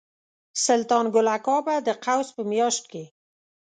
سلطان 0.65 1.05
ګل 1.13 1.27
اکا 1.35 1.57
به 1.65 1.75
د 1.87 1.89
قوس 2.03 2.27
په 2.35 2.41
میاشت 2.51 2.83
کې. 2.91 3.03